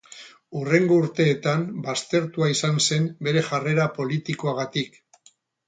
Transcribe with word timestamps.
Hurrengo 0.59 0.95
urteetan 1.01 1.65
baztertua 1.89 2.49
izan 2.55 2.81
zen 2.87 3.07
bere 3.29 3.47
jarrera 3.51 3.89
politikoagatik. 4.01 5.01